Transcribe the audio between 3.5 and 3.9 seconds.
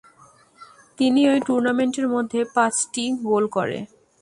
করে।